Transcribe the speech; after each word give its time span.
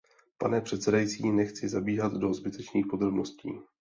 Pane 0.37 0.61
předsedající, 0.61 1.31
nechci 1.31 1.69
zabíhat 1.69 2.13
do 2.13 2.33
zbytečných 2.33 2.85
podrobností. 2.89 3.53